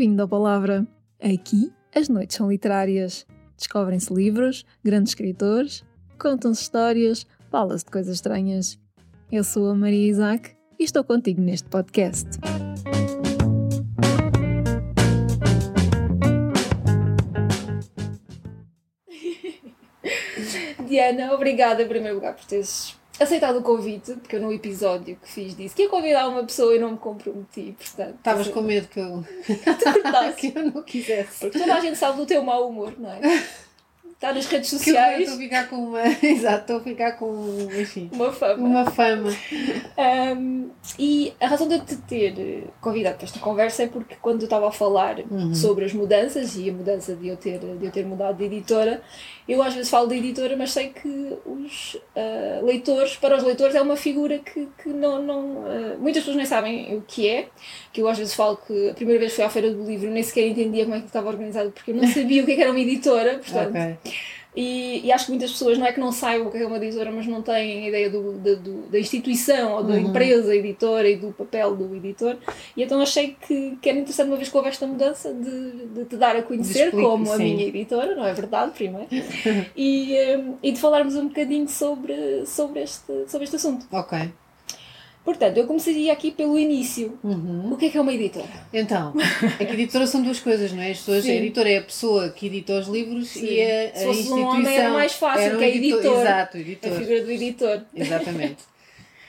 [0.00, 0.88] Bem-vindo à Palavra.
[1.22, 3.26] Aqui as noites são literárias.
[3.54, 5.84] Descobrem-se livros, grandes escritores,
[6.18, 8.78] contam-se histórias, fala-se de coisas estranhas.
[9.30, 12.26] Eu sou a Maria Isaac e estou contigo neste podcast.
[20.88, 25.28] Diana, obrigada em primeiro lugar por teres aceitado o convite, porque eu no episódio que
[25.28, 28.16] fiz disse que ia convidar uma pessoa e não me comprometi, portanto...
[28.16, 29.24] Estavas com medo que eu...
[30.36, 31.40] que eu não quisesse.
[31.40, 33.20] Porque toda a gente sabe do teu mau humor, não é?
[34.20, 35.20] Está nas redes sociais.
[35.20, 36.02] Estou a ficar com uma.
[36.22, 37.68] Exato, estou a ficar com.
[37.74, 38.10] Enfim.
[38.12, 38.62] Uma fama.
[38.62, 39.30] Uma fama.
[40.36, 44.42] Um, e a razão de eu te ter convidado para esta conversa é porque quando
[44.42, 45.54] eu estava a falar uhum.
[45.54, 49.00] sobre as mudanças e a mudança de eu, ter, de eu ter mudado de editora,
[49.48, 53.74] eu às vezes falo de editora, mas sei que os uh, leitores, para os leitores,
[53.74, 55.22] é uma figura que, que não.
[55.22, 57.48] não uh, muitas pessoas nem sabem o que é.
[57.90, 60.10] Que eu às vezes falo que a primeira vez que fui à Feira do Livro
[60.10, 62.56] nem sequer entendia como é que estava organizado, porque eu não sabia o que, é
[62.56, 63.70] que era uma editora, portanto.
[63.70, 64.09] Okay.
[64.54, 66.76] E, e, acho que muitas pessoas não é que não saibam o que é uma
[66.76, 70.00] editora, mas não têm ideia do, do, do da instituição ou da uhum.
[70.00, 72.36] empresa editora e do papel do editor.
[72.76, 76.04] E então achei que, que era interessante, uma vez que houve esta mudança, de, de
[76.04, 77.32] te dar a conhecer Explique, como sim.
[77.32, 79.06] a minha editora, não é verdade, primeiro?
[79.76, 83.86] e, um, e de falarmos um bocadinho sobre, sobre, este, sobre este assunto.
[83.92, 84.30] Ok.
[85.24, 87.18] Portanto, eu começaria aqui pelo início.
[87.22, 87.72] Uhum.
[87.72, 88.48] O que é que é uma editora?
[88.72, 89.12] Então,
[89.60, 90.90] é que editora são duas coisas, não é?
[90.90, 93.44] As pessoas, a editora é a pessoa que edita os livros Sim.
[93.44, 94.38] e a, Se fosse instituição.
[94.38, 96.20] Um homem era mais fácil, que é editor.
[96.20, 96.92] Exato, editor.
[96.92, 97.82] A figura do editor.
[97.94, 98.70] Exatamente.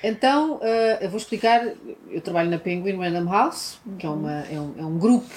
[0.04, 0.62] Então, uh,
[1.02, 1.68] eu vou explicar.
[2.10, 5.30] Eu trabalho na Penguin Random House, que é, uma, é, um, é um grupo.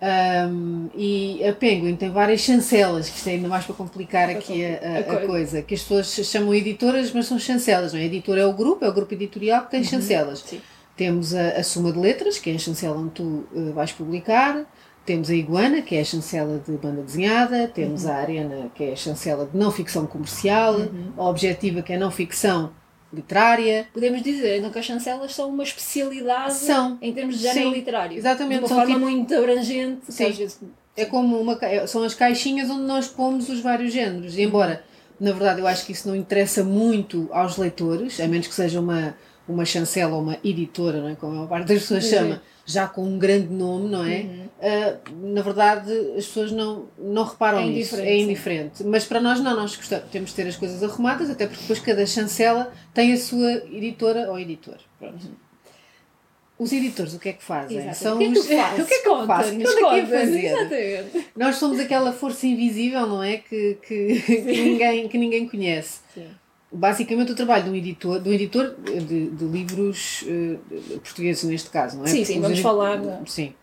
[0.00, 4.64] Um, e a Penguin tem várias chancelas, que isto é ainda mais para complicar aqui
[4.64, 8.04] a, a, a, coisa, que as pessoas chamam editoras, mas são chancelas, não é?
[8.04, 9.86] A editora é o grupo, é o grupo editorial que tem uhum.
[9.86, 10.40] chancelas.
[10.40, 10.60] Sim.
[10.96, 13.22] Temos a, a Suma de Letras, que é a chancela onde tu
[13.52, 14.64] uh, vais publicar,
[15.04, 18.12] temos a Iguana, que é a chancela de banda desenhada, temos uhum.
[18.12, 21.12] a Arena, que é a chancela de não ficção comercial, uhum.
[21.16, 22.70] a Objetiva, que é não ficção
[23.12, 23.88] literária.
[23.92, 26.98] Podemos dizer então que as chancelas são uma especialidade são.
[27.00, 28.16] em termos de género Sim, literário.
[28.16, 28.58] Exatamente.
[28.58, 29.00] De uma forma tipo...
[29.00, 30.00] muito abrangente.
[30.08, 30.30] Sim.
[30.30, 30.60] Vezes...
[30.96, 34.36] É como uma, são as caixinhas onde nós pomos os vários géneros.
[34.36, 34.84] Embora,
[35.20, 38.80] na verdade, eu acho que isso não interessa muito aos leitores, a menos que seja
[38.80, 39.14] uma,
[39.48, 41.14] uma chancela ou uma editora, não é?
[41.14, 42.10] como a maior parte das pessoas Sim.
[42.10, 44.20] chama, já com um grande nome, não é?
[44.20, 44.48] Uhum.
[44.58, 48.78] Uh, na verdade, as pessoas não, não reparam é nisso, é indiferente.
[48.78, 48.84] Sim.
[48.88, 51.78] Mas para nós não, nós gostamos, temos de ter as coisas arrumadas, até porque depois
[51.78, 54.76] cada chancela tem a sua editora ou editor.
[54.98, 55.24] Pronto.
[55.24, 55.32] Uhum.
[56.58, 57.94] Os editores, o que é que fazem?
[57.94, 58.44] São o que é que, os...
[58.44, 58.48] o
[58.86, 59.50] que, é que eu faço?
[59.50, 60.44] É que fazer?
[60.44, 61.28] Exatamente.
[61.36, 63.36] Nós somos aquela força invisível, não é?
[63.36, 66.00] Que, que, que ninguém, que ninguém conhece.
[66.12, 66.26] Sim
[66.70, 71.70] basicamente o trabalho de um editor, de um editor de, de livros uh, portugueses neste
[71.70, 72.08] caso, não é?
[72.08, 73.00] Sim, sim, vamos falar.
[73.26, 73.54] Sim.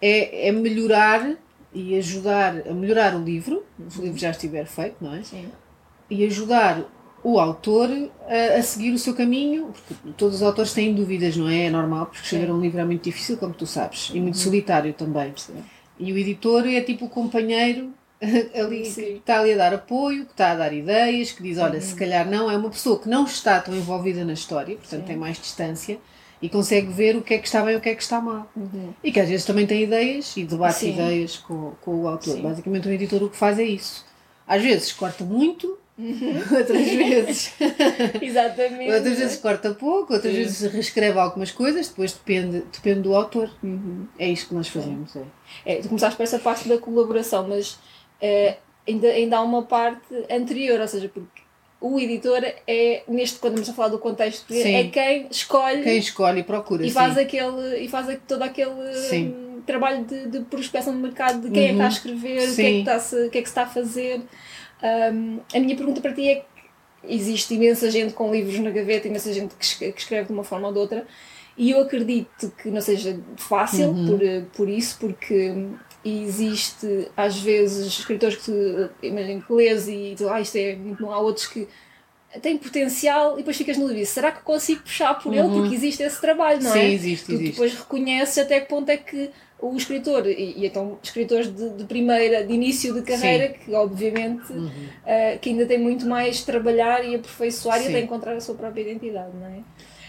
[0.00, 1.36] É, é melhorar
[1.72, 5.22] e ajudar a melhorar o livro, se o livro já estiver feito, não é?
[5.22, 5.46] Sim.
[6.08, 6.84] E ajudar
[7.22, 7.90] o autor
[8.28, 11.64] a, a, seguir o seu caminho, porque todos os autores têm dúvidas, não é?
[11.64, 14.40] É normal, porque escrever um livro é muito difícil, como tu sabes, e muito uhum.
[14.40, 15.32] solitário também.
[15.36, 15.54] Sim.
[15.98, 17.92] E o editor é tipo o companheiro
[18.54, 19.02] ali Sim.
[19.02, 21.80] que está ali a dar apoio, que está a dar ideias, que diz, olha, uhum.
[21.80, 25.06] se calhar não, é uma pessoa que não está tão envolvida na história, portanto Sim.
[25.06, 25.98] tem mais distância
[26.44, 28.20] e consegue ver o que é que está bem e o que é que está
[28.20, 28.50] mal.
[28.54, 28.92] Uhum.
[29.02, 30.92] E que às vezes também tem ideias e debate Sim.
[30.92, 32.38] ideias com, com o autor.
[32.38, 34.04] Basicamente um editor o que faz é isso.
[34.46, 36.36] Às vezes corta muito, uhum.
[36.54, 37.54] outras vezes
[38.20, 38.92] Exatamente.
[38.92, 40.42] outras vezes corta pouco, outras Sim.
[40.42, 43.50] vezes reescreve algumas coisas, depois depende, depende do autor.
[43.62, 44.06] Uhum.
[44.18, 45.16] É isto que nós fazemos.
[45.16, 45.22] É.
[45.64, 47.78] É, tu começaste por essa parte da colaboração, mas
[48.24, 48.56] uh,
[48.88, 51.44] ainda, ainda há uma parte anterior, ou seja, porque
[51.80, 54.74] o editor é, neste, quando estamos a falar do contexto, sim.
[54.74, 55.82] é quem escolhe.
[55.82, 56.86] Quem escolhe e procura.
[56.86, 61.50] E faz, aquele, e faz todo aquele um, trabalho de, de prospecção de mercado de
[61.50, 61.68] quem uhum.
[61.68, 61.92] é que está a uhum.
[61.92, 64.22] escrever, o que, é que, está -se, que é que se está a fazer.
[65.12, 66.44] Um, a minha pergunta para ti é que
[67.06, 70.72] existe imensa gente com livros na gaveta, imensa gente que escreve de uma forma ou
[70.72, 71.06] de outra,
[71.56, 74.06] e eu acredito que não seja fácil uhum.
[74.06, 74.20] por,
[74.56, 75.52] por isso, porque
[76.04, 81.02] e existe às vezes escritores que imagina que lês e tu, ah, isto é muito
[81.02, 81.66] bom, há outros que
[82.40, 85.38] têm potencial e depois ficas no dúvida, será que consigo puxar por uhum.
[85.38, 85.60] ele?
[85.60, 86.82] Porque existe esse trabalho, não Sim, é?
[86.82, 87.50] Sim, existe, tu existe.
[87.52, 89.30] depois reconheces até que ponto é que
[89.60, 93.58] o escritor, e, e então escritores de, de, primeira, de início de carreira, Sim.
[93.64, 94.66] que obviamente uhum.
[94.66, 97.86] uh, que ainda tem muito mais trabalhar e aperfeiçoar Sim.
[97.86, 99.60] e até encontrar a sua própria identidade, não é?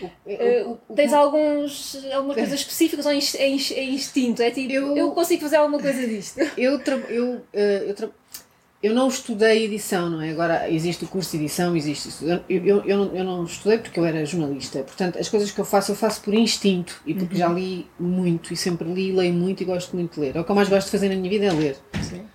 [0.02, 4.42] Uh, tens alguns, algumas coisas específicas ou é, é instinto?
[4.42, 6.40] É tipo, eu, eu consigo fazer alguma coisa disto?
[6.58, 8.14] Eu, eu, uh, eu,
[8.84, 10.32] eu não estudei edição, não é?
[10.32, 12.26] Agora existe o curso de edição, existe isso.
[12.26, 14.84] Eu, eu, eu, não, eu não estudei porque eu era jornalista.
[14.84, 17.40] Portanto, as coisas que eu faço, eu faço por instinto e porque uhum.
[17.40, 20.36] já li muito e sempre li, leio muito e gosto muito de ler.
[20.36, 21.78] É o que eu mais gosto de fazer na minha vida é ler.
[22.02, 22.26] Sim.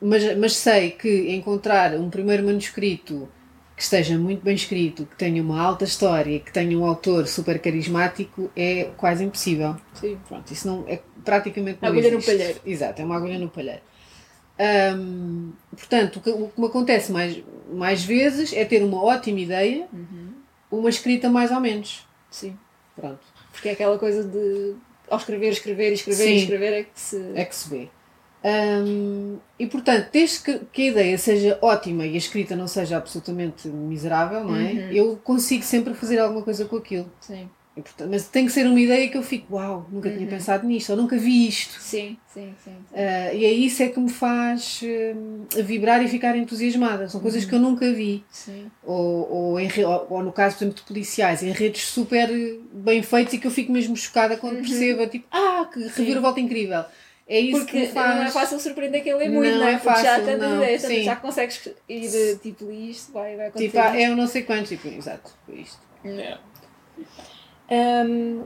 [0.00, 3.28] Mas, mas sei que encontrar um primeiro manuscrito
[3.76, 7.58] que esteja muito bem escrito, que tenha uma alta história, que tenha um autor super
[7.58, 9.76] carismático, é quase impossível.
[9.94, 10.18] Sim.
[10.28, 12.30] Pronto, isso não é praticamente não Agulha existe.
[12.30, 12.60] no palheiro.
[12.66, 13.82] Exato, é uma agulha no palheiro.
[15.70, 17.42] Portanto, o que, o que, me acontece mais,
[17.72, 20.32] mais vezes é ter uma ótima ideia, uhum.
[20.70, 22.06] uma escrita mais ou menos.
[22.30, 22.56] Sim.
[22.94, 23.20] Pronto.
[23.50, 24.74] Porque é aquela coisa de
[25.10, 27.32] ao escrever, escrever, escrever, Sim, escrever é que se.
[27.34, 27.88] É que se vê.
[28.44, 32.96] Um, e portanto, desde que, que, a ideia seja ótima e a escrita não seja
[32.96, 34.72] absolutamente miserável, não é?
[34.72, 34.90] Uhum.
[34.90, 37.10] Eu consigo sempre fazer alguma coisa com aquilo.
[37.20, 37.48] Sim.
[37.74, 40.16] E, portanto, mas tem que ser uma ideia que eu fico, uau, nunca uhum.
[40.16, 41.80] tinha pensado nisto, ou nunca vi isto.
[41.80, 42.70] Sim, sim, sim.
[42.70, 42.94] sim.
[42.94, 47.08] Uh, e é isso é que me faz uh, vibrar e ficar entusiasmada.
[47.08, 47.48] São coisas uhum.
[47.48, 48.24] que eu nunca vi.
[48.30, 48.70] Sim.
[48.84, 52.28] Ou, ou, em, ou, ou, no caso, por exemplo, de policiais, em redes super
[52.74, 54.62] bem feitas e que eu fico mesmo chocada quando uhum.
[54.62, 56.84] percebo, tipo, ah, que reviravolta incrível.
[57.28, 58.16] É isso Porque que faz...
[58.16, 59.78] não é fácil surpreender quem lê muito, não, não é?
[59.78, 60.78] Fácil, já tanta não.
[60.78, 61.02] Sim.
[61.04, 63.70] já consegues ir tipo isto, vai, vai acontecer.
[63.70, 65.80] Tipo, ah, é eu não sei quantos, tipo, exato, isto.
[66.04, 66.38] Não.
[67.70, 68.44] Um,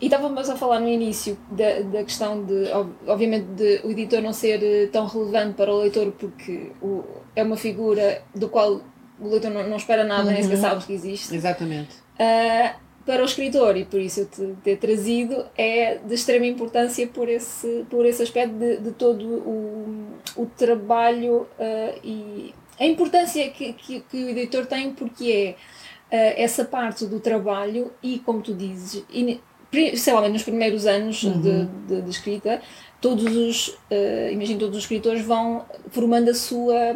[0.00, 2.70] e estávamos a falar no início da, da questão de,
[3.06, 7.04] obviamente, de o editor não ser eh, tão relevante para o leitor porque o,
[7.34, 8.80] é uma figura do qual
[9.18, 10.32] o leitor não, não espera nada, uhum.
[10.32, 11.34] nem sequer sabe que existe.
[11.34, 11.96] Exatamente.
[12.14, 17.06] Uh, para o escritor, e por isso eu te ter trazido, é de extrema importância
[17.06, 23.48] por esse, por esse aspecto de, de todo o, o trabalho uh, e a importância
[23.48, 25.56] que, que, que o editor tem, porque
[26.10, 29.40] é uh, essa parte do trabalho e, como tu dizes, e,
[30.12, 31.40] lá, nos primeiros anos uhum.
[31.40, 32.60] de, de, de, escrita,
[33.00, 36.94] todos os, uh, imagino, todos os escritores vão formando a sua,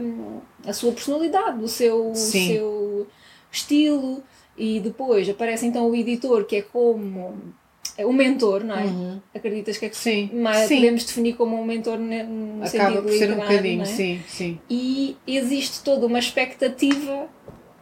[0.67, 3.07] a sua personalidade, o seu, o seu
[3.51, 4.23] estilo,
[4.57, 7.55] e depois aparece então o editor, que é como
[7.99, 8.85] o mentor, não é?
[8.85, 9.21] Uhum.
[9.35, 10.31] Acreditas que é que sim.
[10.33, 10.77] Mas sim.
[10.77, 13.85] podemos definir como um mentor no Acaba sentido por ser um bocadinho, é?
[13.85, 14.59] sim, sim.
[14.71, 17.29] E existe toda uma expectativa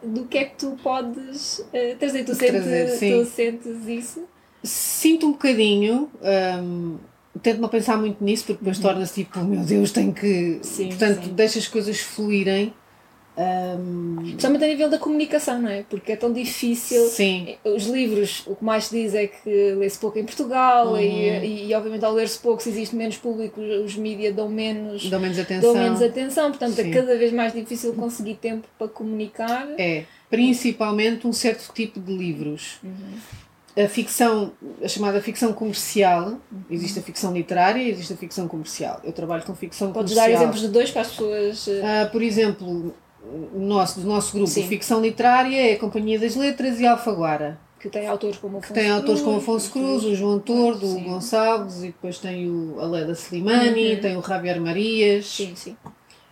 [0.03, 2.25] do que é que tu podes uh, trazer.
[2.25, 4.23] Tu, trazer, sentes, tu sentes isso?
[4.63, 6.09] Sinto um bocadinho.
[6.21, 6.97] Um,
[7.41, 8.83] tento não pensar muito nisso porque depois uhum.
[8.83, 10.59] torna-se tipo, oh, meu Deus, tenho que.
[10.61, 11.33] Sim, Portanto, sim.
[11.33, 12.73] deixa as coisas fluírem.
[13.41, 14.15] Um...
[14.17, 15.83] Principalmente a nível da comunicação, não é?
[15.89, 17.05] Porque é tão difícil.
[17.07, 17.55] Sim.
[17.63, 20.99] Os livros, o que mais se diz é que lê-se pouco em Portugal uhum.
[20.99, 25.19] e, e, obviamente, ao ler-se pouco, se existe menos público, os mídias dão menos, dão
[25.19, 25.73] menos atenção.
[25.73, 26.91] Dão menos atenção portanto, é Sim.
[26.91, 29.67] é cada vez mais difícil conseguir tempo para comunicar.
[29.77, 32.79] É, principalmente um certo tipo de livros.
[32.83, 33.41] Uhum
[33.77, 34.51] a ficção,
[34.83, 36.37] a chamada ficção comercial,
[36.69, 38.99] existe a ficção literária e existe a ficção comercial.
[39.03, 40.25] Eu trabalho com ficção Podes comercial.
[40.25, 41.67] Podes dar exemplos de dois para as pessoas.
[41.67, 42.93] Uh, por exemplo,
[43.53, 44.67] nosso, do nosso grupo Sim.
[44.67, 47.59] Ficção Literária é a Companhia das Letras e Alfaguara.
[47.79, 50.85] Que tem autores como Afonso que tem Cruz, autores como Afonso Cruz, o João Tordo,
[50.85, 51.01] sim.
[51.01, 54.01] o Gonçalves e depois tem o Aleda Slimani, uhum.
[54.01, 55.25] tem o Javier Marias.
[55.25, 55.75] Sim, sim.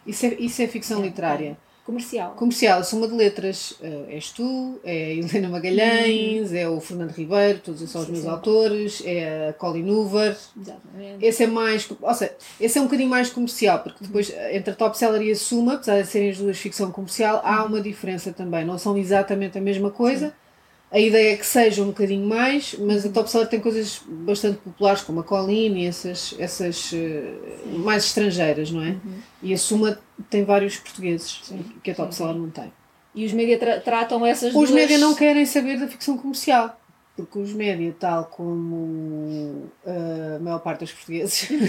[0.05, 1.57] Isso é, isso é ficção literária.
[1.89, 2.33] Comercial.
[2.35, 3.71] Comercial, soma de letras.
[3.81, 6.57] Uh, és tu, é a Helena Magalhães, uhum.
[6.57, 8.29] é o Fernando Ribeiro, todos são os sim, meus sim.
[8.29, 10.37] autores, é a Colin Hoover.
[10.55, 11.25] Exatamente.
[11.25, 11.89] Esse é mais.
[11.99, 15.31] Ou seja, esse é um bocadinho mais comercial, porque depois entre a Top Seller e
[15.31, 17.69] a Suma, apesar de serem as duas ficção comercial, há uhum.
[17.69, 18.63] uma diferença também.
[18.63, 20.27] Não são exatamente a mesma coisa.
[20.27, 20.48] Sim
[20.91, 24.57] a ideia é que seja um bocadinho mais, mas a Top Seller tem coisas bastante
[24.57, 28.89] populares, como a Colline e essas, essas uh, mais estrangeiras, não é?
[28.89, 29.19] Uhum.
[29.43, 32.73] E a Suma tem vários portugueses, sim, que a Top Seller não tem.
[33.13, 34.69] E os média tra tratam essas os duas...
[34.69, 36.79] Os média não querem saber da ficção comercial,
[37.15, 41.49] porque os média, tal como uh, a maior parte dos portugueses...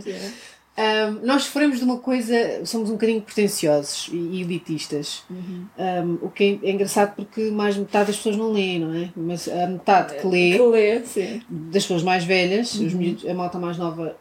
[0.80, 5.24] Um, nós sofremos de uma coisa, somos um bocadinho pretenciosos e elitistas.
[5.28, 5.66] Uhum.
[5.78, 9.10] Um, o que é, é, engraçado porque mais metade das pessoas não lê, não é?
[9.14, 11.02] Mas a metade que lê, que lê
[11.50, 12.96] das pessoas mais velhas, uhum.
[12.96, 14.16] miúdos, a malta mais nova,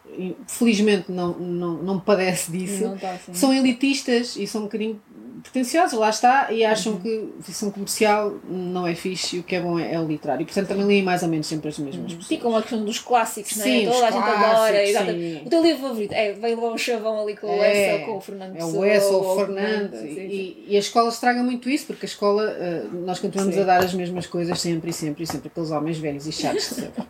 [0.47, 3.33] felizmente não, não, não padece disso, tá assim.
[3.33, 5.01] são elitistas e são um bocadinho
[5.41, 7.00] pretenciosos, lá está, e acham uhum.
[7.00, 10.41] que ficção comercial não é fixe e o que é bom é, é o literário.
[10.43, 12.22] E portanto também leem mais ou menos sempre as mesmas uhum.
[12.22, 13.93] Sim, como a questão dos clássicos, sim, não é?
[13.93, 15.12] Toda a gente adora.
[15.13, 15.41] Sim.
[15.46, 18.17] O teu livro favorito é Vem lá um chavão ali com o é, ou com
[18.17, 19.91] o Fernando É o S ou o Fernando.
[19.96, 23.63] Sim, e, e, a escola estraga muito isso, porque a escola, uh, nós continuamos a
[23.63, 27.03] dar as mesmas coisas sempre e sempre e sempre, aqueles homens velhos e chatos sempre.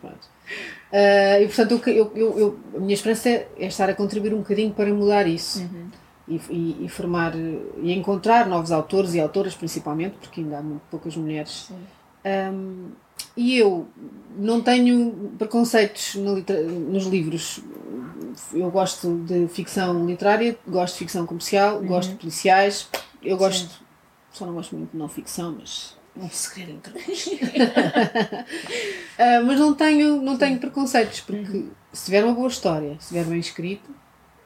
[0.90, 4.38] Uh, e portanto, eu, eu, eu, a minha esperança é, é, estar a contribuir um
[4.38, 5.60] bocadinho para mudar isso.
[5.60, 5.99] Uhum
[6.30, 10.82] e, e, e, formar e encontrar novos autores e autoras principalmente, porque ainda há muito
[10.90, 11.70] poucas mulheres.
[12.24, 12.90] Um,
[13.36, 13.86] e eu
[14.36, 16.42] não tenho preconceitos no,
[16.90, 17.62] nos livros
[18.52, 21.86] eu gosto de ficção literária, gosto de ficção comercial, uhum.
[21.86, 22.88] gosto de policiais,
[23.22, 23.84] eu gosto, Sim.
[24.32, 27.26] só não gosto muito de não ficção, mas é um segredo entre nós.
[27.26, 27.30] uh,
[29.46, 31.70] mas não tenho, não tenho preconceitos, porque uhum.
[31.92, 33.90] se tiver uma boa história, se tiver bem escrito,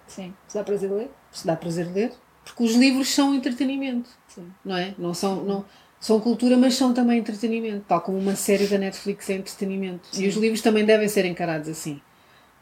[0.06, 0.34] Sim.
[0.46, 2.12] se dá prazer ler, se dá prazer ler,
[2.44, 4.46] porque os livros são entretenimento, Sim.
[4.64, 4.94] não é?
[4.98, 5.64] Não são, não,
[5.98, 10.08] são cultura, mas são também entretenimento, tal como uma série da Netflix é entretenimento.
[10.12, 10.24] Sim.
[10.24, 12.00] E os livros também devem ser encarados assim.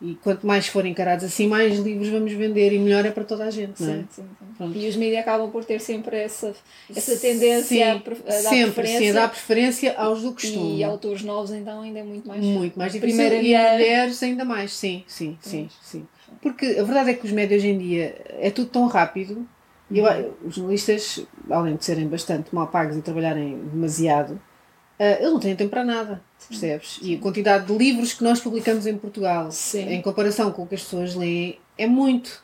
[0.05, 3.45] E quanto mais forem encarados assim, mais livros vamos vender e melhor é para toda
[3.45, 3.97] a gente, não é?
[3.99, 4.25] Sim, sim,
[4.59, 4.73] sim.
[4.75, 6.53] E os mídias acabam por ter sempre essa,
[6.91, 8.03] essa tendência sim, a, a dar
[8.51, 8.99] sempre, preferência.
[8.99, 10.79] Sim, a dar preferência aos do costume.
[10.79, 13.17] E autores novos então ainda é muito mais Muito mais difícil.
[13.17, 16.05] Primeira e mulheres ainda mais, sim, sim, sim, sim.
[16.41, 19.47] Porque a verdade é que os médios hoje em dia é tudo tão rápido.
[19.91, 19.97] Uhum.
[19.97, 25.41] Eu, os jornalistas, além de serem bastante mal pagos e trabalharem demasiado, uh, eles não
[25.41, 26.99] têm tempo para nada percebes?
[27.03, 29.89] E a quantidade de livros que nós publicamos em Portugal, Sim.
[29.89, 32.43] em comparação com o que as pessoas leem, é muito.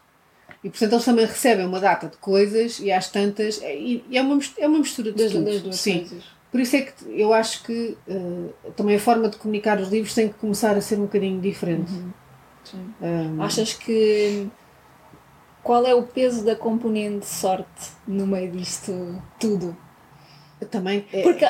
[0.62, 3.60] E portanto eles também recebem uma data de coisas e às tantas.
[3.62, 5.44] E, é, uma, é uma mistura de das, tudo.
[5.44, 6.00] Das duas Sim.
[6.00, 6.24] Coisas.
[6.50, 10.14] Por isso é que eu acho que uh, também a forma de comunicar os livros
[10.14, 11.92] tem que começar a ser um bocadinho diferente.
[11.92, 12.10] Uhum.
[12.76, 14.48] Um, Achas que.
[15.62, 19.76] Qual é o peso da componente sorte no meio disto tudo?
[20.70, 21.22] Também é...
[21.22, 21.44] porque,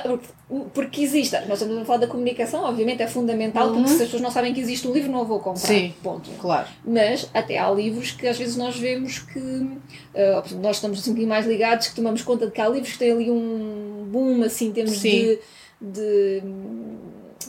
[0.75, 3.77] porque existe, nós estamos a falar da comunicação, obviamente é fundamental, uhum.
[3.77, 5.67] porque se as pessoas não sabem que existe um livro, não vou comprar.
[5.67, 6.29] Sim, ponto.
[6.39, 6.69] Claro.
[6.85, 11.15] Mas até há livros que às vezes nós vemos que uh, nós estamos assim um
[11.15, 14.43] pouquinho mais ligados, que tomamos conta de que há livros que têm ali um boom
[14.43, 15.11] assim em termos Sim.
[15.11, 15.39] de,
[15.81, 16.43] de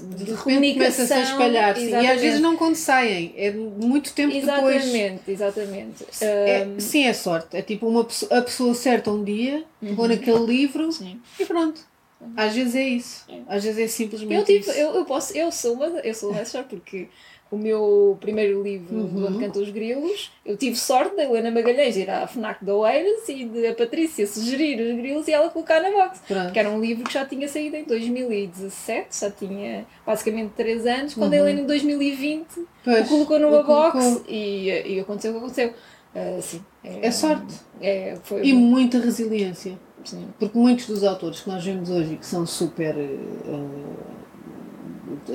[0.08, 1.18] de, de comunicação.
[1.18, 1.90] a espalhar -se.
[1.90, 5.28] E às vezes não quando saem, é muito tempo exatamente, depois.
[5.28, 6.80] Exatamente, é, um...
[6.80, 7.58] Sim, é sorte.
[7.58, 9.96] É tipo uma a pessoa certa um dia, uhum.
[9.96, 11.20] pôr aquele livro sim.
[11.40, 11.88] e pronto.
[12.36, 13.26] Às vezes é isso.
[13.30, 13.40] É.
[13.48, 14.72] Às vezes é simplesmente eu, tipo, isso.
[14.72, 17.08] Eu, eu, posso, eu sou uma, eu sou uma porque
[17.52, 19.26] o meu primeiro livro, uhum.
[19.28, 23.28] Onde Cantam os Grilos, eu tive sorte da Helena Magalhães ir à FNAC de Oeiras
[23.28, 26.22] e de a Patrícia sugerir os grilos e ela colocar na box.
[26.28, 26.44] Pronto.
[26.44, 31.14] Porque era um livro que já tinha saído em 2017, já tinha basicamente 3 anos,
[31.16, 31.40] quando uhum.
[31.40, 32.48] a Helena em 2020
[32.84, 35.74] pois, o colocou numa box e, e aconteceu o que aconteceu.
[36.14, 37.56] Uh, sim, é, é sorte.
[37.82, 39.78] É, foi e muita resiliência.
[40.04, 40.28] Sim.
[40.40, 43.70] Porque muitos dos autores que nós vemos hoje que são super uh,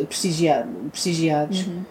[0.07, 1.83] prestigiados, prestigiados uhum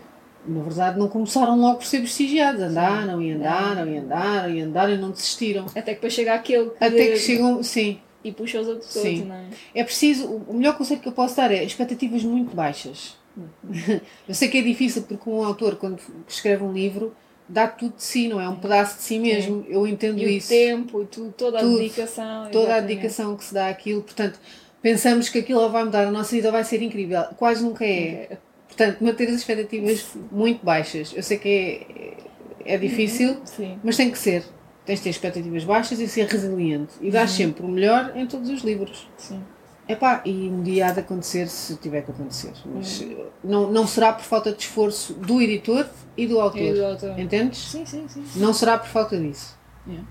[0.46, 3.26] na verdade não começaram logo por ser prestigiados, andaram sim.
[3.26, 5.66] e andaram e andaram e andaram e não desistiram.
[5.68, 6.84] Até que depois chega aquele que...
[6.84, 8.00] Até que chegam, sim.
[8.24, 9.02] E puxa os outros sim.
[9.02, 9.46] todos, não é?
[9.76, 13.18] É preciso, o melhor conselho que eu posso dar é expectativas muito baixas.
[14.28, 17.16] eu sei que é difícil porque um autor quando escreve um livro
[17.50, 18.48] dá tudo de si, não é?
[18.48, 20.48] Um pedaço de si mesmo, eu entendo e isso.
[20.48, 22.44] o tempo e tudo, toda tudo, a dedicação.
[22.46, 22.72] Toda exatamente.
[22.72, 24.40] a dedicação que se dá àquilo, portanto
[24.82, 27.24] pensamos que aquilo vai mudar a nossa vida, vai ser incrível.
[27.38, 28.38] Quase nunca é.
[28.76, 31.14] Portanto, manter as expectativas muito baixas.
[31.16, 32.18] Eu sei que
[32.66, 33.80] é, é difícil, Sim.
[33.84, 34.44] mas tem que ser.
[34.86, 36.94] Tens de ter expectativas baixas e ser resiliente.
[37.00, 37.28] E dar uhum.
[37.28, 39.08] sempre o melhor em todos os livros.
[39.18, 39.42] Sim.
[39.88, 42.54] Epá, e um dia há de acontecer se tiver que acontecer.
[42.66, 43.26] Mas uhum.
[43.44, 45.86] não, não será por falta de esforço do editor
[46.18, 46.62] e do autor.
[46.62, 47.20] E do autor.
[47.20, 47.60] Entendes?
[47.60, 49.58] Sim, sim, sim, Não será por falta disso.
[49.88, 50.08] Yeah.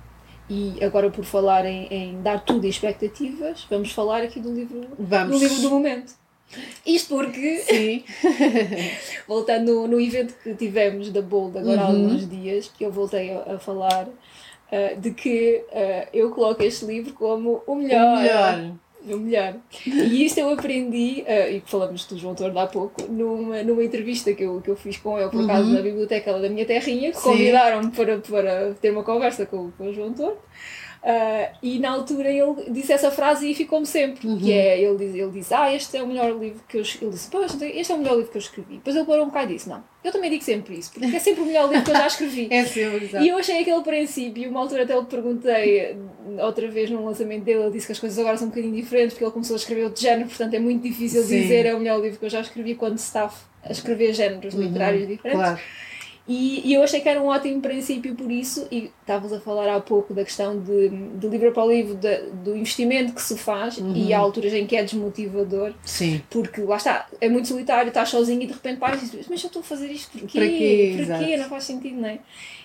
[0.48, 4.86] E agora, por falar em, em, dar tudo e expectativas, vamos falar aqui do livro,
[4.98, 5.38] vamos.
[5.38, 6.14] do livro do momento.
[6.84, 8.04] Isto porque, Sim.
[9.26, 12.04] voltando no evento que tivemos da Bold agora há uhum.
[12.04, 16.84] alguns dias, que eu voltei a, a falar uh, de que uh, eu coloco este
[16.84, 18.16] livro como o melhor.
[18.16, 18.72] O melhor.
[19.04, 19.56] O melhor.
[19.84, 24.32] E isto eu aprendi, uh, e falamos do João Torno há pouco, numa, numa entrevista
[24.32, 25.74] que eu, que eu fiz com ele por causa uhum.
[25.74, 29.92] da biblioteca da minha terrinha, que convidaram-me para, para ter uma conversa com, com o
[29.92, 30.38] João Torno.
[31.02, 34.38] Uh, e na altura ele disse essa frase e ficou-me sempre, uhum.
[34.38, 37.06] que é, ele diz, ele diz, ah, este é o melhor livro que eu escrevi.
[37.06, 38.74] Ele disse, pois, este é o melhor livro que eu escrevi.
[38.76, 41.18] Depois ele parou um bocado e disse, não, eu também digo sempre isso, porque é
[41.18, 42.46] sempre o melhor livro que eu já escrevi.
[42.54, 43.24] é sempre, exato.
[43.24, 45.96] E eu achei aquele princípio, uma altura até lhe perguntei,
[46.40, 49.14] outra vez no lançamento dele, ele disse que as coisas agora são um bocadinho diferentes,
[49.14, 51.40] porque ele começou a escrever outro género, portanto é muito difícil Sim.
[51.40, 53.28] dizer é o melhor livro que eu já escrevi quando se está
[53.64, 54.62] a escrever géneros uhum.
[54.62, 55.40] literários diferentes.
[55.40, 55.60] Claro.
[56.26, 59.68] E, e, eu achei que era um ótimo princípio por isso, e estavas a falar
[59.74, 63.36] há pouco da questão de, de livro para o livro, de, do investimento que se
[63.36, 63.92] faz, uhum.
[63.94, 66.22] e há alturas em que é desmotivador, Sim.
[66.30, 69.42] porque lá está, é muito solitário, estás sozinho e de repente paras e dizes, mas
[69.42, 70.38] eu estou a fazer isto porquê?
[70.38, 71.04] Para quê?
[71.06, 71.36] Porquê?
[71.36, 72.18] Não faz sentido, não é?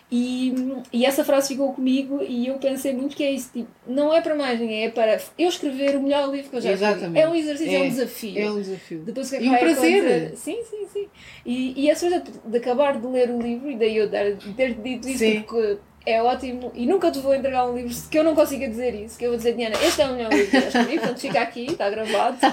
[0.10, 0.56] E,
[0.94, 4.22] e essa frase ficou comigo e eu pensei muito que é isso, tipo, não é
[4.22, 7.20] para mais ninguém, é para eu escrever o melhor livro que eu já Exatamente.
[7.20, 8.40] É um exercício, é, é um desafio.
[8.40, 9.00] É um desafio.
[9.00, 10.32] Depois, é e um prazer.
[10.38, 11.08] Sim, sim, sim.
[11.46, 14.76] E, e essa coisa de acabar de ler o livro, e daí eu ter, ter
[14.76, 15.42] dito isso sim.
[15.42, 18.96] porque é ótimo e nunca te vou entregar um livro que eu não consiga dizer
[18.96, 21.20] isso, que eu vou dizer, Diana, este é o melhor livro que eu escrevi, portanto
[21.20, 22.38] fica aqui, está gravado.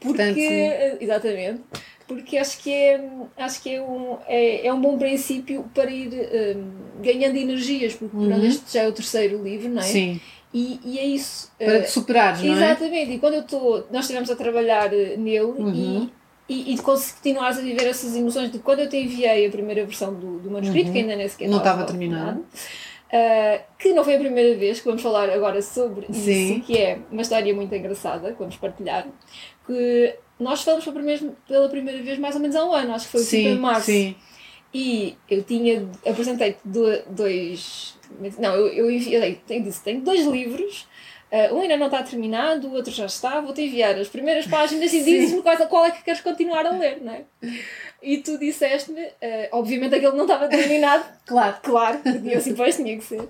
[0.00, 1.62] Porque, Portanto, exatamente
[2.08, 6.08] porque acho que é, acho que é, um, é, é um bom princípio para ir
[6.56, 8.44] um, ganhando energias, porque uhum.
[8.44, 9.84] este já é o terceiro livro, não é?
[9.84, 10.20] Sim.
[10.52, 11.52] E, e é isso.
[11.58, 12.56] Para te superares, não é?
[12.56, 13.12] Exatamente.
[13.12, 13.86] E quando eu estou.
[13.92, 16.10] Nós estivemos a trabalhar eh, nele uhum.
[16.48, 19.84] e, e, e continuares a viver essas emoções de quando eu te enviei a primeira
[19.84, 20.92] versão do, do manuscrito, uhum.
[20.94, 22.40] que ainda nem sequer não estava terminado.
[22.40, 26.56] Uh, que não foi a primeira vez que vamos falar agora sobre Sim.
[26.56, 29.06] isso, que é uma história muito engraçada que vamos partilhar.
[29.66, 30.84] Que nós falamos
[31.46, 33.58] pela primeira, vez mais ou menos há um ano, acho que foi sim, tipo em
[33.58, 33.86] março.
[33.86, 34.14] Sim.
[34.72, 37.96] E eu tinha, apresentei-te dois.
[38.38, 40.86] Não, eu, eu enviei, tenho, disse, tenho dois livros.
[41.30, 43.40] Uh, um ainda não está terminado, o outro já está.
[43.40, 47.02] Vou-te enviar as primeiras páginas e dizes-me qual, qual é que queres continuar a ler,
[47.02, 47.24] não é?
[48.02, 51.04] E tu disseste-me, uh, obviamente aquele não estava terminado.
[51.26, 51.56] claro.
[51.62, 53.20] Claro, e assim pois tinha que ser.
[53.20, 53.28] Uh,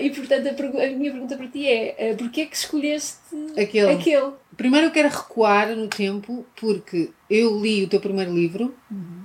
[0.00, 3.18] e portanto a, a, minha pergunta para ti é: uh, porquê é que escolheste
[3.56, 3.92] aquele?
[3.92, 4.32] aquele?
[4.56, 9.24] Primeiro eu quero recuar no tempo porque eu li o teu primeiro livro, uhum.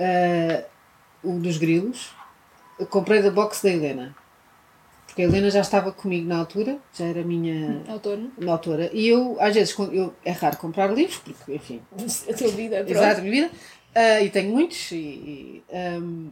[0.00, 0.64] uh,
[1.22, 2.10] o dos grilos,
[2.90, 4.21] comprei da box da Helena.
[5.12, 8.22] Porque a Helena já estava comigo na altura, já era minha autora.
[8.46, 8.90] autora.
[8.94, 11.82] E eu, às vezes, eu, é raro comprar livros, porque, enfim.
[12.30, 12.90] A tua vida, pronto.
[12.92, 13.50] Exato, a minha vida.
[13.94, 14.90] Uh, e tenho muitos.
[14.90, 16.30] E, e, um,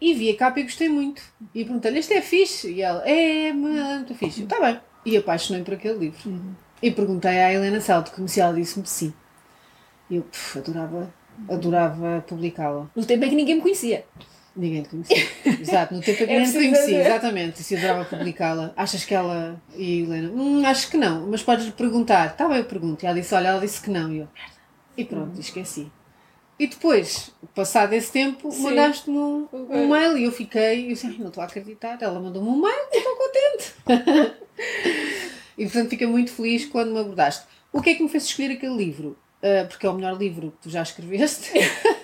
[0.00, 1.22] e vi a capa e gostei muito.
[1.54, 2.72] E perguntei-lhe: Este é fixe?
[2.72, 4.42] E ela: É, muito fixe.
[4.42, 4.80] Está bem.
[5.06, 6.28] E apaixonei por aquele livro.
[6.28, 6.54] Uhum.
[6.82, 7.78] E perguntei à Helena
[8.16, 8.42] conhecia.
[8.42, 9.14] Ela disse-me sim.
[10.10, 11.14] E eu puf, adorava,
[11.48, 12.90] adorava publicá-la.
[12.96, 14.04] No tempo em que ninguém me conhecia.
[14.54, 15.26] Ninguém te conhecia.
[15.60, 17.60] Exato, no tempo em que é ninguém te conhecia, exatamente.
[17.60, 18.72] E se adorava publicá-la.
[18.76, 20.30] Achas que ela e a Helena?
[20.30, 22.32] Hum, acho que não, mas podes lhe perguntar.
[22.32, 23.02] Está bem, eu pergunto.
[23.02, 24.12] E ela disse: Olha, ela disse que não.
[24.12, 24.28] E eu,
[24.96, 25.90] E pronto, esqueci.
[26.58, 31.28] E depois, passado esse tempo, mandaste-me um, um, mail e eu fiquei, eu disse, não
[31.28, 31.98] estou a acreditar.
[32.00, 34.36] Ela mandou-me um mail e estou contente.
[35.58, 37.46] e portanto fiquei muito feliz quando me abordaste.
[37.72, 39.18] O que é que me fez escolher aquele livro?
[39.42, 41.50] Uh, porque é o melhor livro que tu já escreveste.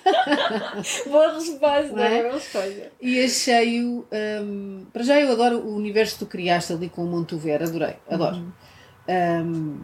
[1.09, 2.21] Boa resposta, é?
[2.21, 2.91] boa resposta.
[3.01, 4.05] E achei-o.
[4.11, 7.95] Um, para já eu adoro o universo que tu criaste ali com o Montuver, adorei,
[8.09, 8.37] adoro.
[8.37, 8.51] Uhum.
[9.09, 9.79] Um,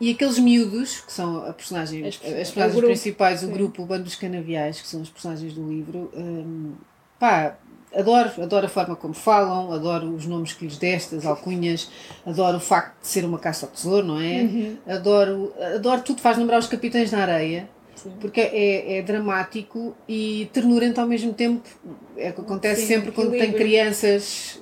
[0.00, 3.46] e aqueles miúdos, que são a personagem, as, as personagens grupo, principais, sim.
[3.46, 6.72] o grupo, o Bando dos Canaviais, que são os personagens do livro, um,
[7.20, 7.56] pá,
[7.94, 11.88] adoro, adoro a forma como falam, adoro os nomes que lhes deste, as alcunhas,
[12.26, 14.42] adoro o facto de ser uma caça ao tesouro, não é?
[14.42, 14.76] Uhum.
[14.88, 17.68] Adoro, adoro tudo, faz lembrar os Capitães na Areia.
[17.94, 18.12] Sim.
[18.20, 21.68] Porque é, é dramático e ternurento ao mesmo tempo.
[22.16, 24.60] É o que acontece Sim, sempre quando tem crianças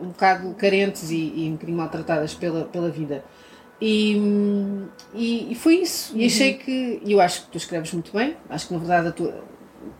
[0.00, 3.24] um bocado carentes e, e um bocadinho maltratadas pela, pela vida.
[3.80, 4.16] E,
[5.14, 6.16] e, e, foi isso.
[6.16, 6.58] E achei uhum.
[6.58, 7.02] que.
[7.06, 8.36] Eu acho que tu escreves muito bem.
[8.48, 9.44] Acho que na verdade a tua,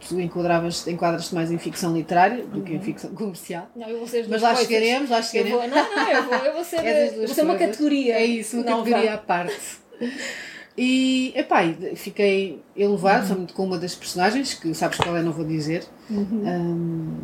[0.08, 2.64] tu enquadravas, enquadras-te mais em ficção literária do uhum.
[2.64, 2.82] que em uhum.
[2.82, 3.68] ficção comercial.
[3.74, 4.66] Não, eu vou ser Mas lá coisas.
[4.66, 5.58] chegaremos, lá chegaremos.
[5.58, 8.14] Vou, não, não, eu vou, eu vou ser, é vou ser uma categoria.
[8.14, 9.78] É isso, uma categoria à parte.
[10.76, 11.60] E, epá,
[11.94, 13.46] fiquei elevado uhum.
[13.46, 15.84] com uma das personagens, que sabes qual é, não vou dizer.
[16.10, 16.42] Uhum.
[16.44, 17.16] Um,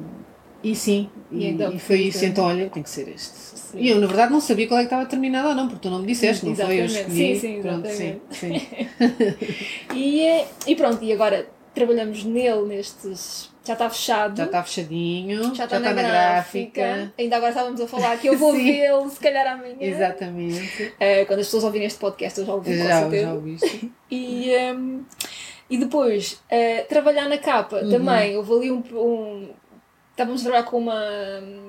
[0.63, 2.25] e sim, e, e, então, e foi isso.
[2.25, 3.35] Então, olha, tem que ser este.
[3.35, 3.79] Sim.
[3.79, 5.91] E eu, na verdade, não sabia qual é que estava terminado ou não, porque tu
[5.91, 6.81] não me disseste, não foi?
[6.81, 7.35] Eu escolhi.
[7.35, 8.61] Sim, sim, pronto, sim, sim.
[9.95, 13.51] e, eh, e pronto, e agora trabalhamos nele nestes.
[13.65, 14.37] Já está fechado.
[14.37, 15.55] Já está fechadinho.
[15.55, 16.83] Já está, já na, está na gráfica.
[16.83, 17.13] gráfica.
[17.19, 19.77] Ainda agora estávamos a falar que eu vou vê-lo se calhar amanhã.
[19.81, 20.83] Exatamente.
[20.83, 23.93] Uh, quando as pessoas ouvirem este podcast, eu já ouvi já, com Já ouviste.
[24.11, 25.01] e, um, ehm,
[25.69, 27.91] e depois, uh, trabalhar na capa uhum.
[27.91, 28.37] também.
[28.37, 29.49] Houve ali um, um
[30.21, 31.03] Estávamos a trabalhar com uma,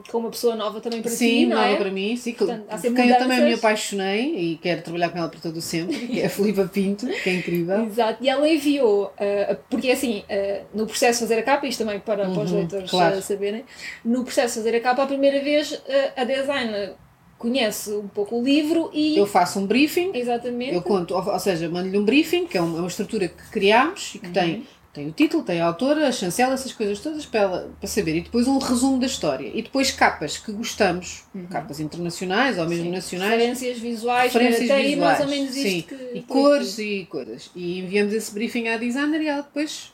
[0.09, 1.61] com uma pessoa nova também para sim, ti, não é?
[1.61, 2.33] Sim, nova para mim, sim.
[2.33, 5.95] Portanto, quem eu também me apaixonei e quero trabalhar com ela para todo o sempre,
[5.95, 7.85] que é a Filipa Pinto, que é incrível.
[7.87, 11.79] Exato, e ela enviou, uh, porque assim, uh, no processo de fazer a capa, isto
[11.79, 13.21] também para, uhum, para os uhum, leitores claro.
[13.21, 13.63] saberem,
[14.03, 15.81] no processo de fazer a capa, a primeira vez uh,
[16.17, 16.95] a designer
[17.37, 19.17] conhece um pouco o livro e.
[19.17, 20.11] Eu faço um briefing.
[20.13, 20.75] Exatamente.
[20.75, 23.49] Eu conto, ou, ou seja, mando-lhe um briefing, que é uma, é uma estrutura que
[23.49, 24.33] criámos e que uhum.
[24.33, 27.87] tem tem o título, tem a autora, a chancela, essas coisas todas para, ela, para
[27.87, 28.17] saber.
[28.17, 29.49] E depois um resumo da história.
[29.53, 31.45] E depois capas que gostamos, uhum.
[31.47, 32.91] capas internacionais ou mesmo Sim.
[32.91, 33.31] nacionais.
[33.31, 34.99] Referências visuais, referências para visuais.
[34.99, 35.77] mais ou menos Sim.
[35.77, 36.17] isto que.
[36.17, 37.49] E cores e coisas.
[37.55, 39.91] E enviamos esse briefing à designer e ela depois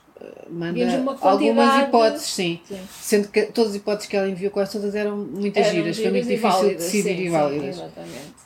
[0.49, 0.79] manda
[1.21, 2.59] algumas hipóteses, sim.
[2.67, 2.79] sim.
[2.89, 6.11] Sendo que todas as hipóteses que ela enviou, quase todas eram muito eram giras, foi
[6.11, 7.75] muito difícil válidas, decidir sim, e válidas.
[7.75, 7.83] Sim,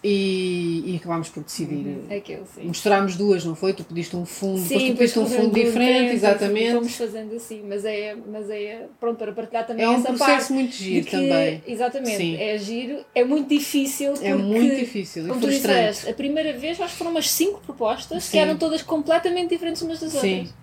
[0.03, 1.75] e, e acabámos por decidir.
[1.75, 2.17] Uhum.
[2.17, 3.73] Aquilo, Mostramos duas, não foi?
[3.73, 6.73] Tu pediste um fundo, sim, depois tu pediste um fundo diferente, diferente exatamente.
[6.73, 10.21] Fomos fazendo assim, mas é, mas é pronto para partilhar também é um essa parte.
[10.21, 11.63] É um processo muito giro que, também.
[11.65, 14.13] Exatamente, é giro, é muito difícil.
[14.21, 16.09] É muito difícil e frustrante.
[16.09, 19.99] a primeira vez acho que foram umas cinco propostas que eram todas completamente diferentes umas
[19.99, 20.53] das outras.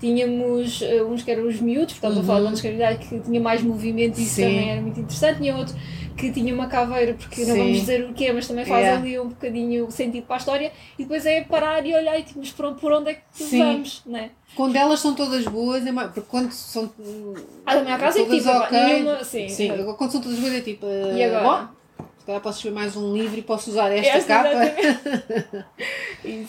[0.00, 2.22] tínhamos uh, uns que eram os miúdos, portanto, uhum.
[2.22, 4.42] a falar de uma que tinha mais movimento e isso Sim.
[4.42, 5.38] também era muito interessante.
[5.38, 5.74] Tinha outro
[6.16, 7.50] que tinha uma caveira, porque Sim.
[7.50, 9.00] não vamos dizer o que é, mas também faz yeah.
[9.00, 12.40] ali um bocadinho sentido para a história, e depois é parar e olhar e tipo,
[12.54, 13.58] por, por onde é que Sim.
[13.58, 14.30] vamos, né?
[14.54, 16.90] Quando elas são todas boas, é mais, porque quando são.
[17.66, 19.70] Ah, da minha casa é tipo, okay, nenhuma, sim, sim.
[19.96, 20.86] quando são todas boas é tipo.
[20.86, 21.42] E agora?
[21.42, 24.48] Bom, se calhar posso escrever mais um livro e posso usar esta, esta capa.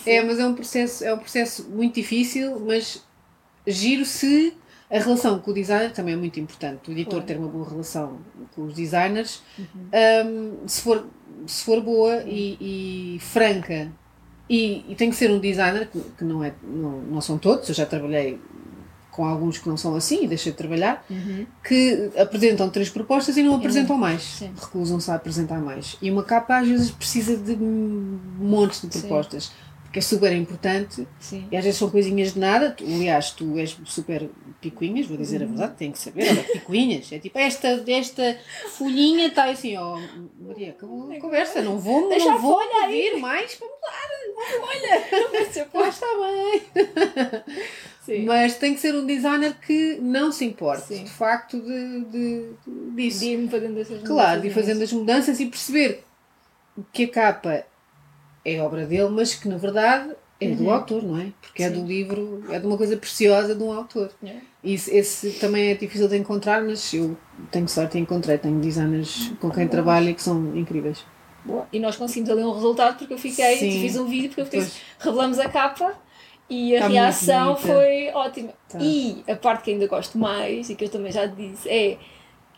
[0.05, 3.03] é, mas é um processo, é um processo muito difícil, mas
[3.67, 4.55] giro se
[4.89, 6.89] a relação com o designer também é muito importante.
[6.89, 8.19] O editor ter uma boa relação
[8.55, 9.89] com os designers, uhum.
[10.63, 11.05] um, se, for,
[11.47, 13.91] se for boa e, e franca,
[14.47, 17.67] e, e, tem que ser um designer que, que não, é, não, não são todos,
[17.67, 18.39] eu já trabalhei
[19.09, 21.47] com alguns que não são assim e deixei de trabalhar, uhum.
[21.63, 24.43] que apresentam três propostas e não apresentam mais.
[24.59, 25.97] Recusam-se a apresentar mais.
[26.01, 29.45] E uma capa às vezes precisa de montes de propostas.
[29.45, 29.64] Sim
[29.95, 31.47] que é super importante Sim.
[31.49, 32.71] e às vezes são coisinhas de nada.
[32.71, 34.29] Tu, aliás, tu és super
[34.59, 37.09] picuinhas, vou dizer a verdade, tem que saber, olha, picuinhas.
[37.13, 38.37] É tipo, esta, esta
[38.71, 43.13] folhinha está assim, ó, oh, Maria, acabou a conversa, não vou, Deixa não vou pedir
[43.13, 43.21] aí.
[43.21, 45.21] mais para mudar, uma folha.
[45.23, 47.55] Não vai ser está bem.
[48.03, 48.25] Sim.
[48.25, 51.05] Mas tem que ser um designer que não se importe, Sim.
[51.05, 52.49] de facto, de, de,
[52.97, 53.19] disso.
[53.19, 54.09] De ir fazendo essas mudanças.
[54.09, 56.03] Claro, de ir fazendo as mudanças e perceber
[56.91, 57.65] que a capa
[58.45, 60.55] é obra dele, mas que na verdade é uhum.
[60.55, 61.31] do autor, não é?
[61.41, 61.69] Porque Sim.
[61.69, 64.11] é do livro, é de uma coisa preciosa de um autor.
[64.23, 64.35] É.
[64.63, 67.17] Isso, esse também é difícil de encontrar, mas eu
[67.51, 68.37] tenho sorte e encontrei.
[68.37, 71.05] Tenho designers com quem trabalho e que são incríveis.
[71.43, 71.67] Boa.
[71.71, 73.81] E nós conseguimos ali um resultado porque eu fiquei, Sim.
[73.81, 74.67] fiz um vídeo porque eu fiquei,
[74.99, 75.93] revelamos a capa
[76.49, 78.53] e a Está reação foi ótima.
[78.67, 78.79] Tá.
[78.81, 81.97] E a parte que ainda gosto mais e que eu também já disse é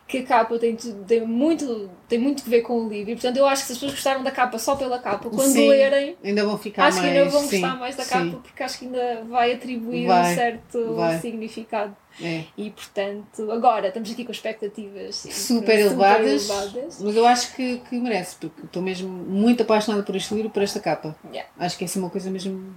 [0.08, 3.12] que a capa tem, tem, muito, tem muito que ver com o livro.
[3.12, 5.52] E, portanto, eu acho que se as pessoas gostaram da capa só pela capa, quando
[5.52, 8.24] sim, lerem, ainda vão ficar acho mais, que ainda vão sim, gostar mais da capa,
[8.24, 8.40] sim.
[8.42, 11.20] porque acho que ainda vai atribuir vai, um certo vai.
[11.20, 11.96] significado.
[12.22, 12.46] É.
[12.58, 17.80] E, portanto, agora estamos aqui com expectativas super, elevadas, super elevadas, mas eu acho que,
[17.80, 21.16] que merece, porque estou mesmo muito apaixonada por este livro, por esta capa.
[21.26, 21.50] Yeah.
[21.60, 22.74] Acho que é assim uma coisa mesmo.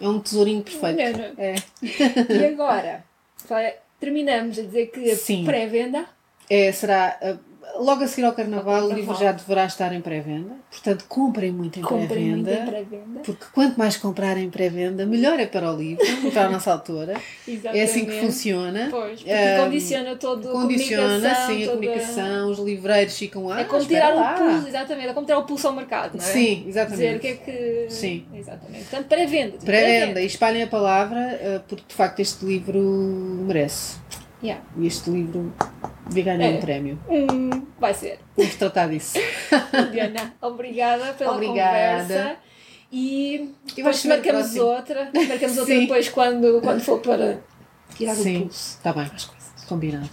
[0.00, 0.96] É um tesourinho perfeito.
[0.96, 1.34] Não, não.
[1.38, 1.54] É.
[1.80, 3.04] E agora,
[4.00, 6.13] terminamos a dizer que a pré-venda
[6.48, 10.52] é, será uh, logo a seguir ao Carnaval, o livro já deverá estar em pré-venda.
[10.70, 12.64] Portanto, comprem muito em pré-venda.
[12.66, 12.84] Pré
[13.24, 17.14] porque quanto mais comprarem em pré-venda, melhor é para o livro, para a nossa autora.
[17.72, 18.88] é assim que funciona.
[18.90, 23.60] Pois, porque um, condiciona todo Condiciona, sim, a comunicação, os livreiros ficam lá.
[23.60, 26.28] É como tirar o pulso, exatamente, é como tirar o pulso ao mercado, não é?
[26.28, 26.96] Sim, exatamente.
[26.96, 27.86] Dizer o que é que.
[27.90, 28.26] Sim.
[28.34, 28.84] Exatamente.
[28.84, 29.58] Portanto, pré-venda.
[29.64, 30.20] Pré-venda.
[30.20, 32.80] E espalhem a palavra, uh, porque de facto este livro
[33.46, 33.98] merece.
[34.42, 34.62] Yeah.
[34.76, 35.54] E este livro
[36.22, 36.50] ganhar é.
[36.50, 36.98] um prémio.
[37.08, 38.18] Hum, vai ser.
[38.36, 39.18] Vamos tratar disso.
[39.92, 42.02] Diana, obrigada pela obrigada.
[42.02, 42.36] conversa.
[42.92, 45.10] E depois marcamos outra.
[45.14, 47.40] Marcamos outra depois quando, quando for para
[47.96, 48.76] tirar Sim, o pulso.
[48.78, 49.10] Está bem.
[49.68, 50.10] Combinado.